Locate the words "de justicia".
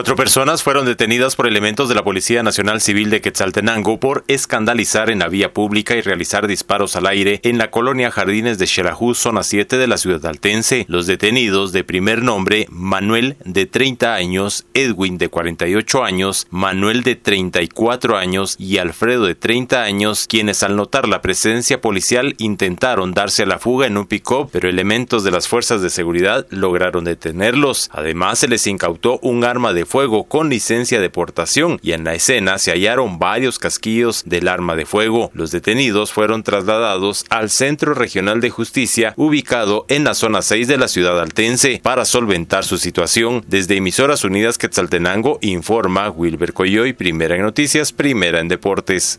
38.40-39.14